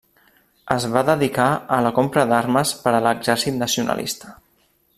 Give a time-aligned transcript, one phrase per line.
[0.75, 1.45] Es va dedicar
[1.77, 4.35] a la compra d'armes per a l'exèrcit nacionalista.